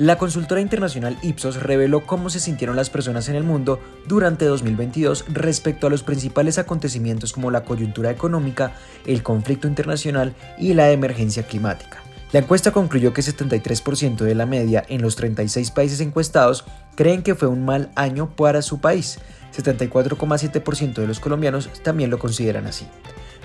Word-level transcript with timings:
La 0.00 0.16
consultora 0.16 0.62
internacional 0.62 1.18
Ipsos 1.20 1.62
reveló 1.62 2.06
cómo 2.06 2.30
se 2.30 2.40
sintieron 2.40 2.74
las 2.74 2.88
personas 2.88 3.28
en 3.28 3.36
el 3.36 3.44
mundo 3.44 3.78
durante 4.06 4.46
2022 4.46 5.26
respecto 5.28 5.86
a 5.86 5.90
los 5.90 6.02
principales 6.02 6.56
acontecimientos 6.56 7.34
como 7.34 7.50
la 7.50 7.64
coyuntura 7.64 8.10
económica, 8.10 8.72
el 9.04 9.22
conflicto 9.22 9.68
internacional 9.68 10.34
y 10.58 10.72
la 10.72 10.90
emergencia 10.90 11.42
climática. 11.42 12.02
La 12.32 12.38
encuesta 12.38 12.70
concluyó 12.70 13.12
que 13.12 13.20
73% 13.20 14.16
de 14.16 14.34
la 14.34 14.46
media 14.46 14.82
en 14.88 15.02
los 15.02 15.16
36 15.16 15.70
países 15.70 16.00
encuestados 16.00 16.64
creen 16.94 17.22
que 17.22 17.34
fue 17.34 17.48
un 17.48 17.66
mal 17.66 17.90
año 17.94 18.34
para 18.34 18.62
su 18.62 18.80
país. 18.80 19.18
74,7% 19.54 20.94
de 20.94 21.08
los 21.08 21.20
colombianos 21.20 21.68
también 21.82 22.08
lo 22.08 22.18
consideran 22.18 22.66
así. 22.66 22.86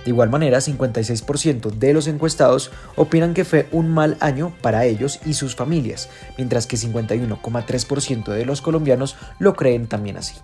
De 0.06 0.12
igual 0.12 0.30
manera, 0.30 0.60
56% 0.60 1.72
de 1.72 1.94
los 1.94 2.06
encuestados 2.08 2.72
opinan 2.96 3.34
que 3.34 3.44
fue 3.44 3.68
un 3.72 3.90
mal 3.90 4.18
año 4.20 4.54
para 4.62 4.86
ellos 4.86 5.20
y 5.26 5.34
sus 5.34 5.56
familias, 5.56 6.10
mientras 6.38 6.68
que 6.68 6.78
51,3% 6.78 8.26
de 8.32 8.46
los 8.46 8.62
colombianos 8.62 9.18
lo 9.40 9.56
creen 9.56 9.88
también 9.88 10.18
así. 10.18 10.36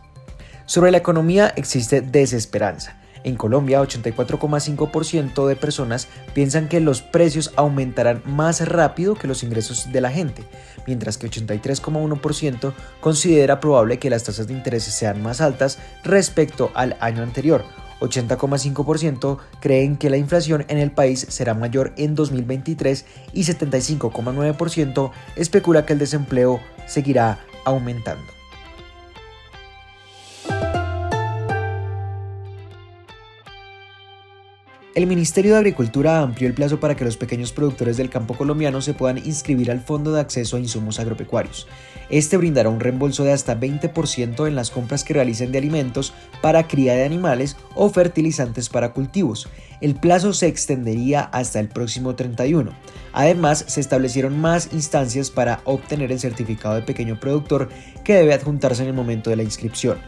Sobre 0.65 0.89
la 0.89 0.97
economía 0.97 1.53
existe 1.55 2.01
desesperanza. 2.01 2.97
En 3.23 3.35
Colombia, 3.35 3.79
84,5% 3.79 5.45
de 5.45 5.55
personas 5.55 6.07
piensan 6.33 6.67
que 6.67 6.79
los 6.79 7.03
precios 7.03 7.53
aumentarán 7.55 8.23
más 8.25 8.67
rápido 8.67 9.13
que 9.13 9.27
los 9.27 9.43
ingresos 9.43 9.91
de 9.91 10.01
la 10.01 10.09
gente, 10.09 10.43
mientras 10.87 11.19
que 11.19 11.29
83,1% 11.29 12.73
considera 12.99 13.59
probable 13.59 13.99
que 13.99 14.09
las 14.09 14.23
tasas 14.23 14.47
de 14.47 14.53
interés 14.53 14.85
sean 14.85 15.21
más 15.21 15.39
altas 15.39 15.77
respecto 16.03 16.71
al 16.73 16.97
año 16.99 17.21
anterior. 17.21 17.63
80,5% 18.01 19.37
creen 19.61 19.95
que 19.95 20.09
la 20.09 20.17
inflación 20.17 20.65
en 20.67 20.77
el 20.77 20.91
país 20.91 21.25
será 21.29 21.53
mayor 21.53 21.93
en 21.97 22.15
2023 22.15 23.05
y 23.33 23.43
75,9% 23.43 25.11
especula 25.35 25.85
que 25.85 25.93
el 25.93 25.99
desempleo 25.99 26.59
seguirá 26.87 27.39
aumentando. 27.63 28.40
El 34.93 35.07
Ministerio 35.07 35.53
de 35.53 35.59
Agricultura 35.59 36.19
amplió 36.19 36.49
el 36.49 36.53
plazo 36.53 36.81
para 36.81 36.97
que 36.97 37.05
los 37.05 37.15
pequeños 37.15 37.53
productores 37.53 37.95
del 37.95 38.09
campo 38.09 38.33
colombiano 38.33 38.81
se 38.81 38.93
puedan 38.93 39.19
inscribir 39.19 39.71
al 39.71 39.79
Fondo 39.79 40.11
de 40.11 40.19
Acceso 40.19 40.57
a 40.57 40.59
Insumos 40.59 40.99
Agropecuarios. 40.99 41.65
Este 42.09 42.35
brindará 42.35 42.67
un 42.67 42.81
reembolso 42.81 43.23
de 43.23 43.31
hasta 43.31 43.57
20% 43.57 44.45
en 44.45 44.55
las 44.55 44.69
compras 44.69 45.05
que 45.05 45.13
realicen 45.13 45.53
de 45.53 45.59
alimentos 45.59 46.13
para 46.41 46.67
cría 46.67 46.93
de 46.93 47.05
animales 47.05 47.55
o 47.73 47.89
fertilizantes 47.89 48.67
para 48.67 48.91
cultivos. 48.91 49.47
El 49.79 49.95
plazo 49.95 50.33
se 50.33 50.47
extendería 50.47 51.21
hasta 51.21 51.61
el 51.61 51.69
próximo 51.69 52.15
31. 52.15 52.73
Además, 53.13 53.63
se 53.69 53.79
establecieron 53.79 54.41
más 54.41 54.73
instancias 54.73 55.31
para 55.31 55.61
obtener 55.63 56.11
el 56.11 56.19
certificado 56.19 56.75
de 56.75 56.81
pequeño 56.81 57.17
productor 57.17 57.69
que 58.03 58.15
debe 58.15 58.33
adjuntarse 58.33 58.81
en 58.81 58.89
el 58.89 58.93
momento 58.93 59.29
de 59.29 59.37
la 59.37 59.43
inscripción. 59.43 59.99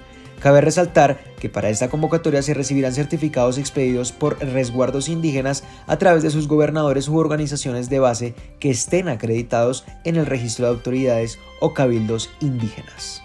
Cabe 0.44 0.60
resaltar 0.60 1.24
que 1.40 1.48
para 1.48 1.70
esta 1.70 1.90
convocatoria 1.90 2.42
se 2.42 2.54
recibirán 2.54 2.92
certificados 2.92 3.58
expedidos 3.58 4.12
por 4.12 4.38
resguardos 4.40 5.08
indígenas 5.08 5.64
a 5.88 5.98
través 5.98 6.22
de 6.22 6.32
sus 6.32 6.50
gobernadores 6.50 7.08
u 7.08 7.16
organizaciones 7.16 7.90
de 7.90 8.00
base 8.00 8.36
que 8.60 8.70
estén 8.70 9.08
acreditados 9.08 9.86
en 10.04 10.18
el 10.18 10.26
registro 10.26 10.66
de 10.66 10.74
autoridades 10.74 11.40
o 11.62 11.74
cabildos 11.74 12.30
indígenas. 12.42 13.24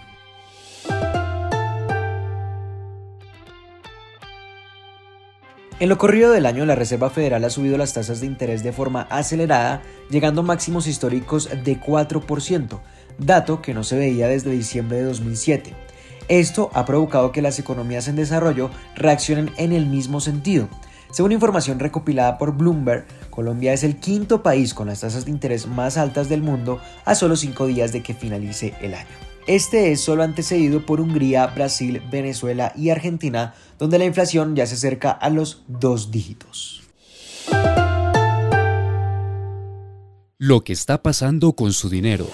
En 5.81 5.89
lo 5.89 5.97
corrido 5.97 6.31
del 6.31 6.45
año, 6.45 6.65
la 6.65 6.75
Reserva 6.75 7.09
Federal 7.09 7.43
ha 7.43 7.49
subido 7.49 7.77
las 7.77 7.93
tasas 7.93 8.21
de 8.21 8.27
interés 8.27 8.63
de 8.63 8.71
forma 8.71 9.01
acelerada, 9.09 9.81
llegando 10.09 10.39
a 10.39 10.45
máximos 10.45 10.87
históricos 10.87 11.49
de 11.65 11.81
4%, 11.81 12.79
dato 13.17 13.61
que 13.61 13.73
no 13.73 13.83
se 13.83 13.97
veía 13.97 14.29
desde 14.29 14.51
diciembre 14.51 14.99
de 14.99 15.03
2007. 15.03 15.88
Esto 16.29 16.69
ha 16.73 16.85
provocado 16.85 17.31
que 17.31 17.41
las 17.41 17.57
economías 17.57 18.07
en 18.07 18.15
desarrollo 18.15 18.69
reaccionen 18.95 19.51
en 19.57 19.73
el 19.73 19.87
mismo 19.87 20.21
sentido. 20.21 20.69
Según 21.11 21.31
información 21.31 21.79
recopilada 21.79 22.37
por 22.37 22.55
Bloomberg, 22.55 23.07
Colombia 23.31 23.73
es 23.73 23.83
el 23.83 23.95
quinto 23.95 24.43
país 24.43 24.75
con 24.75 24.87
las 24.87 25.01
tasas 25.01 25.25
de 25.25 25.31
interés 25.31 25.65
más 25.65 25.97
altas 25.97 26.29
del 26.29 26.43
mundo 26.43 26.79
a 27.03 27.15
solo 27.15 27.35
cinco 27.35 27.65
días 27.65 27.91
de 27.91 28.03
que 28.03 28.13
finalice 28.13 28.75
el 28.79 28.93
año. 28.93 29.07
Este 29.47 29.91
es 29.91 30.01
solo 30.01 30.21
antecedido 30.21 30.85
por 30.85 31.01
Hungría, 31.01 31.47
Brasil, 31.47 32.03
Venezuela 32.11 32.73
y 32.75 32.91
Argentina, 32.91 33.55
donde 33.79 33.97
la 33.97 34.05
inflación 34.05 34.55
ya 34.55 34.67
se 34.67 34.75
acerca 34.75 35.09
a 35.09 35.31
los 35.31 35.63
dos 35.67 36.11
dígitos. 36.11 36.83
Lo 40.37 40.63
que 40.63 40.73
está 40.73 41.01
pasando 41.01 41.53
con 41.53 41.73
su 41.73 41.89
dinero. 41.89 42.27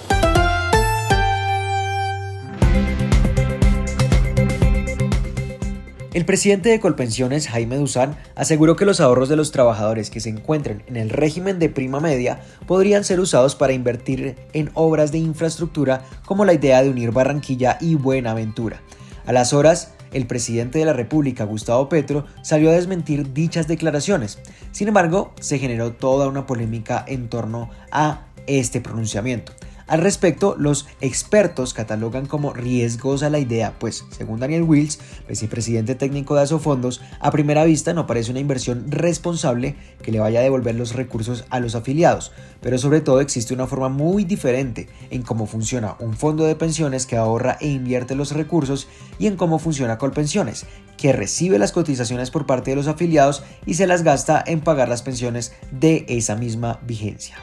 El 6.15 6.23
presidente 6.23 6.69
de 6.69 6.79
Colpensiones, 6.79 7.49
Jaime 7.49 7.75
Duzán, 7.75 8.15
aseguró 8.35 8.77
que 8.77 8.85
los 8.85 9.01
ahorros 9.01 9.27
de 9.27 9.35
los 9.35 9.51
trabajadores 9.51 10.09
que 10.09 10.21
se 10.21 10.29
encuentren 10.29 10.81
en 10.87 10.95
el 10.95 11.09
régimen 11.09 11.59
de 11.59 11.67
prima 11.67 11.99
media 11.99 12.39
podrían 12.67 13.03
ser 13.03 13.19
usados 13.19 13.53
para 13.55 13.73
invertir 13.73 14.37
en 14.53 14.71
obras 14.75 15.11
de 15.11 15.17
infraestructura 15.17 16.05
como 16.25 16.45
la 16.45 16.53
idea 16.53 16.81
de 16.81 16.89
unir 16.89 17.11
Barranquilla 17.11 17.77
y 17.81 17.95
Buenaventura. 17.95 18.81
A 19.25 19.33
las 19.33 19.51
horas, 19.51 19.91
el 20.13 20.25
presidente 20.25 20.79
de 20.79 20.85
la 20.85 20.93
República, 20.93 21.43
Gustavo 21.43 21.89
Petro, 21.89 22.25
salió 22.43 22.69
a 22.69 22.75
desmentir 22.75 23.33
dichas 23.33 23.67
declaraciones. 23.67 24.39
Sin 24.71 24.87
embargo, 24.87 25.33
se 25.41 25.59
generó 25.59 25.91
toda 25.91 26.29
una 26.29 26.45
polémica 26.45 27.03
en 27.05 27.27
torno 27.27 27.71
a 27.91 28.27
este 28.47 28.79
pronunciamiento. 28.79 29.51
Al 29.87 30.01
respecto, 30.01 30.55
los 30.57 30.87
expertos 30.99 31.75
catalogan 31.75 32.25
como 32.25 32.53
riesgosa 32.53 33.29
la 33.29 33.37
idea, 33.37 33.75
pues, 33.77 34.03
según 34.09 34.39
Daniel 34.39 34.63
Wills, 34.63 34.99
vicepresidente 35.29 35.93
técnico 35.93 36.33
de 36.33 36.41
Asofondos, 36.41 37.01
a 37.19 37.29
primera 37.29 37.63
vista 37.65 37.93
no 37.93 38.07
parece 38.07 38.31
una 38.31 38.39
inversión 38.39 38.89
responsable 38.89 39.75
que 40.01 40.11
le 40.11 40.19
vaya 40.19 40.39
a 40.39 40.43
devolver 40.43 40.73
los 40.73 40.93
recursos 40.95 41.45
a 41.51 41.59
los 41.59 41.75
afiliados, 41.75 42.31
pero 42.61 42.79
sobre 42.79 43.01
todo 43.01 43.21
existe 43.21 43.53
una 43.53 43.67
forma 43.67 43.89
muy 43.89 44.23
diferente 44.23 44.89
en 45.11 45.21
cómo 45.21 45.45
funciona 45.45 45.97
un 45.99 46.15
fondo 46.15 46.45
de 46.45 46.55
pensiones 46.55 47.05
que 47.05 47.17
ahorra 47.17 47.59
e 47.61 47.67
invierte 47.67 48.15
los 48.15 48.31
recursos 48.31 48.87
y 49.19 49.27
en 49.27 49.35
cómo 49.35 49.59
funciona 49.59 49.99
Colpensiones, 49.99 50.65
que 50.97 51.13
recibe 51.13 51.59
las 51.59 51.71
cotizaciones 51.71 52.31
por 52.31 52.47
parte 52.47 52.71
de 52.71 52.77
los 52.77 52.87
afiliados 52.87 53.43
y 53.67 53.75
se 53.75 53.85
las 53.85 54.01
gasta 54.01 54.43
en 54.47 54.61
pagar 54.61 54.89
las 54.89 55.03
pensiones 55.03 55.53
de 55.71 56.05
esa 56.07 56.35
misma 56.35 56.79
vigencia. 56.87 57.35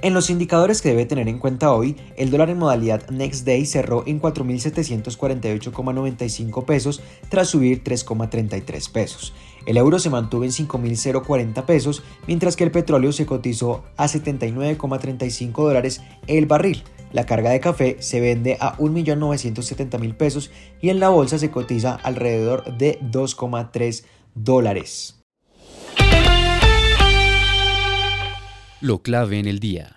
En 0.00 0.14
los 0.14 0.30
indicadores 0.30 0.80
que 0.80 0.90
debe 0.90 1.06
tener 1.06 1.26
en 1.26 1.40
cuenta 1.40 1.72
hoy, 1.72 1.96
el 2.16 2.30
dólar 2.30 2.50
en 2.50 2.58
modalidad 2.58 3.10
Next 3.10 3.44
Day 3.44 3.66
cerró 3.66 4.04
en 4.06 4.22
4.748,95 4.22 6.64
pesos 6.64 7.00
tras 7.28 7.48
subir 7.48 7.82
3,33 7.82 8.92
pesos. 8.92 9.34
El 9.66 9.76
euro 9.76 9.98
se 9.98 10.08
mantuvo 10.08 10.44
en 10.44 10.50
5.040 10.50 11.64
pesos, 11.64 12.04
mientras 12.28 12.54
que 12.54 12.62
el 12.62 12.70
petróleo 12.70 13.10
se 13.10 13.26
cotizó 13.26 13.82
a 13.96 14.06
79,35 14.06 15.64
dólares 15.64 16.00
el 16.28 16.46
barril. 16.46 16.84
La 17.10 17.26
carga 17.26 17.50
de 17.50 17.58
café 17.58 17.96
se 17.98 18.20
vende 18.20 18.56
a 18.60 18.76
1.970.000 18.76 20.16
pesos 20.16 20.52
y 20.80 20.90
en 20.90 21.00
la 21.00 21.08
bolsa 21.08 21.40
se 21.40 21.50
cotiza 21.50 21.96
alrededor 21.96 22.78
de 22.78 23.00
2,3 23.00 24.04
dólares. 24.36 25.18
Lo 28.80 29.02
clave 29.02 29.40
en 29.40 29.48
el 29.48 29.58
día. 29.58 29.96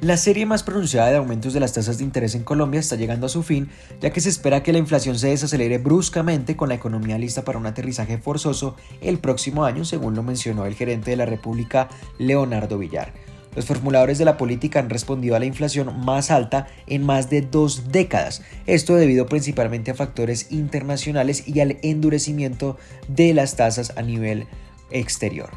La 0.00 0.16
serie 0.16 0.44
más 0.44 0.64
pronunciada 0.64 1.10
de 1.10 1.16
aumentos 1.18 1.54
de 1.54 1.60
las 1.60 1.72
tasas 1.72 1.98
de 1.98 2.04
interés 2.04 2.34
en 2.34 2.42
Colombia 2.42 2.80
está 2.80 2.96
llegando 2.96 3.26
a 3.26 3.28
su 3.28 3.44
fin, 3.44 3.70
ya 4.00 4.10
que 4.10 4.20
se 4.20 4.28
espera 4.28 4.64
que 4.64 4.72
la 4.72 4.78
inflación 4.78 5.16
se 5.16 5.28
desacelere 5.28 5.78
bruscamente 5.78 6.56
con 6.56 6.68
la 6.68 6.74
economía 6.74 7.16
lista 7.16 7.44
para 7.44 7.58
un 7.58 7.66
aterrizaje 7.66 8.18
forzoso 8.18 8.74
el 9.00 9.18
próximo 9.18 9.64
año, 9.64 9.84
según 9.84 10.16
lo 10.16 10.24
mencionó 10.24 10.66
el 10.66 10.74
gerente 10.74 11.12
de 11.12 11.16
la 11.16 11.26
República, 11.26 11.88
Leonardo 12.18 12.76
Villar. 12.76 13.12
Los 13.54 13.66
formuladores 13.66 14.18
de 14.18 14.24
la 14.24 14.36
política 14.36 14.80
han 14.80 14.90
respondido 14.90 15.36
a 15.36 15.38
la 15.38 15.46
inflación 15.46 16.04
más 16.04 16.30
alta 16.30 16.66
en 16.86 17.04
más 17.04 17.30
de 17.30 17.42
dos 17.42 17.92
décadas, 17.92 18.42
esto 18.66 18.96
debido 18.96 19.26
principalmente 19.26 19.90
a 19.90 19.94
factores 19.94 20.50
internacionales 20.50 21.46
y 21.46 21.60
al 21.60 21.78
endurecimiento 21.82 22.76
de 23.08 23.34
las 23.34 23.56
tasas 23.56 23.92
a 23.96 24.02
nivel 24.02 24.46
exterior. 24.90 25.50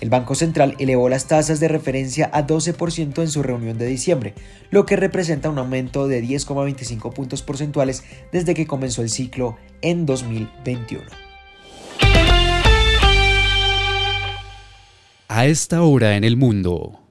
El 0.00 0.10
Banco 0.10 0.36
Central 0.36 0.76
elevó 0.78 1.08
las 1.08 1.26
tasas 1.26 1.58
de 1.58 1.66
referencia 1.66 2.30
a 2.32 2.46
12% 2.46 3.20
en 3.20 3.28
su 3.28 3.42
reunión 3.42 3.78
de 3.78 3.86
diciembre, 3.86 4.34
lo 4.70 4.86
que 4.86 4.96
representa 4.96 5.50
un 5.50 5.58
aumento 5.58 6.06
de 6.06 6.22
10,25 6.22 7.12
puntos 7.12 7.42
porcentuales 7.42 8.04
desde 8.30 8.54
que 8.54 8.66
comenzó 8.66 9.02
el 9.02 9.10
ciclo 9.10 9.56
en 9.82 10.06
2021. 10.06 11.02
A 15.30 15.46
esta 15.46 15.82
hora 15.82 16.16
en 16.16 16.24
el 16.24 16.36
mundo. 16.36 17.07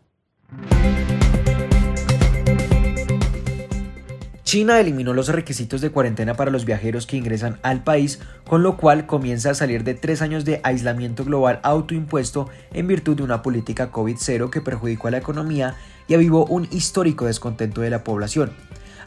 China 4.48 4.80
eliminó 4.80 5.14
los 5.14 5.28
requisitos 5.28 5.82
de 5.82 5.90
cuarentena 5.90 6.36
para 6.36 6.52
los 6.52 6.64
viajeros 6.64 7.06
que 7.06 7.18
ingresan 7.18 7.60
al 7.64 7.84
país, 7.84 8.20
con 8.46 8.64
lo 8.64 8.78
cual 8.78 9.06
comienza 9.06 9.50
a 9.50 9.54
salir 9.54 9.84
de 9.84 9.94
tres 9.94 10.22
años 10.22 10.46
de 10.46 10.62
aislamiento 10.64 11.26
global 11.26 11.60
autoimpuesto 11.64 12.48
en 12.72 12.88
virtud 12.88 13.18
de 13.18 13.24
una 13.24 13.42
política 13.42 13.92
COVID-0 13.92 14.50
que 14.50 14.62
perjudicó 14.62 15.10
a 15.10 15.12
la 15.12 15.18
economía 15.18 15.76
y 16.08 16.14
avivó 16.14 16.46
un 16.46 16.66
histórico 16.72 17.26
descontento 17.26 17.82
de 17.82 17.90
la 17.90 18.06
población. 18.06 18.54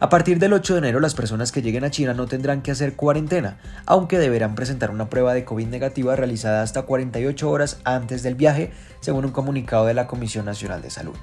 A 0.03 0.09
partir 0.09 0.39
del 0.39 0.55
8 0.55 0.73
de 0.73 0.79
enero, 0.79 0.99
las 0.99 1.15
personas 1.15 1.53
que 1.53 1.61
lleguen 1.61 1.85
a 1.85 1.91
China 1.91 2.15
no 2.15 2.27
tendrán 2.27 2.63
que 2.63 2.71
hacer 2.71 2.97
cuarentena, 2.97 3.59
aunque 3.85 4.19
deberán 4.19 4.55
presentar 4.55 4.91
una 4.91 5.11
prueba 5.11 5.35
de 5.35 5.45
COVID 5.45 5.67
negativa 5.67 6.17
realizada 6.17 6.63
hasta 6.63 6.85
48 6.85 7.51
horas 7.51 7.81
antes 7.85 8.23
del 8.23 8.35
viaje, 8.35 8.73
según 9.01 9.27
un 9.27 9.31
comunicado 9.31 9.85
de 9.85 9.93
la 9.93 10.07
Comisión 10.07 10.47
Nacional 10.47 10.81
de 10.81 10.89
Salud. 10.89 11.17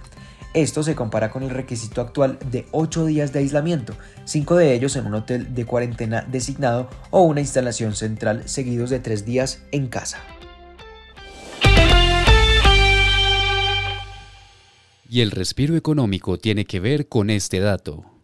Esto 0.54 0.84
se 0.84 0.94
compara 0.94 1.32
con 1.32 1.42
el 1.42 1.50
requisito 1.50 2.02
actual 2.02 2.38
de 2.52 2.68
8 2.72 3.06
días 3.06 3.34
de 3.34 3.40
aislamiento, 3.40 3.94
5 4.26 4.56
de 4.58 4.76
ellos 4.76 4.96
en 4.96 5.08
un 5.08 5.16
hotel 5.16 5.56
de 5.56 5.66
cuarentena 5.66 6.24
designado 6.32 6.88
o 7.10 7.24
una 7.24 7.42
instalación 7.42 7.96
central 7.96 8.48
seguidos 8.48 8.92
de 8.92 9.00
3 9.00 9.26
días 9.26 9.64
en 9.72 9.88
casa. 9.88 10.20
Y 15.10 15.22
el 15.22 15.32
respiro 15.32 15.76
económico 15.76 16.38
tiene 16.38 16.66
que 16.66 16.80
ver 16.80 17.08
con 17.08 17.32
este 17.32 17.60
dato. 17.60 18.17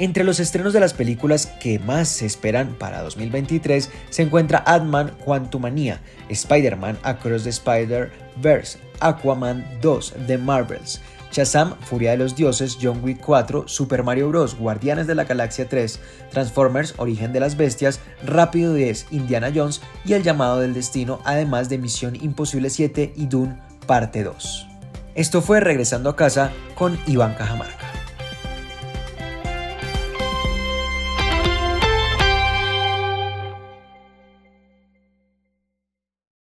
Entre 0.00 0.24
los 0.24 0.40
estrenos 0.40 0.72
de 0.72 0.80
las 0.80 0.94
películas 0.94 1.44
que 1.44 1.78
más 1.78 2.08
se 2.08 2.24
esperan 2.24 2.74
para 2.78 3.02
2023 3.02 3.90
se 4.08 4.22
encuentra 4.22 4.64
Ant-Man 4.66 5.14
Quantumania, 5.22 6.00
Spider-Man 6.30 6.96
Across 7.02 7.44
the 7.44 7.50
Spider-Verse, 7.50 8.78
Aquaman 9.00 9.62
2, 9.82 10.14
The 10.26 10.38
Marvels, 10.38 11.02
Shazam, 11.30 11.76
Furia 11.80 12.12
de 12.12 12.16
los 12.16 12.34
Dioses, 12.34 12.78
John 12.80 13.04
Wick 13.04 13.20
4, 13.20 13.68
Super 13.68 14.02
Mario 14.02 14.30
Bros., 14.30 14.56
Guardianes 14.56 15.06
de 15.06 15.16
la 15.16 15.24
Galaxia 15.24 15.68
3, 15.68 16.00
Transformers, 16.30 16.94
Origen 16.96 17.34
de 17.34 17.40
las 17.40 17.58
Bestias, 17.58 18.00
Rápido 18.24 18.72
10, 18.72 19.08
Indiana 19.10 19.52
Jones 19.54 19.82
y 20.06 20.14
El 20.14 20.22
Llamado 20.22 20.60
del 20.60 20.72
Destino, 20.72 21.20
además 21.26 21.68
de 21.68 21.76
Misión 21.76 22.16
Imposible 22.16 22.70
7 22.70 23.12
y 23.16 23.26
Dune 23.26 23.58
Parte 23.86 24.24
2. 24.24 24.66
Esto 25.14 25.42
fue 25.42 25.60
Regresando 25.60 26.08
a 26.08 26.16
casa 26.16 26.52
con 26.74 26.98
Iván 27.06 27.34
Cajamarca. 27.34 27.89